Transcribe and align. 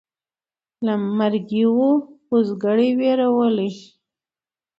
له 0.85 0.93
مرګي 1.17 1.53
یې 1.63 1.65
وو 1.75 1.91
اوزګړی 2.33 2.89
وېرولی 2.99 3.71